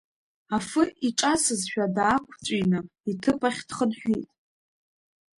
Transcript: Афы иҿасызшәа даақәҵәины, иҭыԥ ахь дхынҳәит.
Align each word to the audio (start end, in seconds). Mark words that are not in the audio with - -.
Афы 0.55 0.83
иҿасызшәа 1.07 1.85
даақәҵәины, 1.95 2.79
иҭыԥ 3.11 3.41
ахь 3.47 3.61
дхынҳәит. 3.67 4.27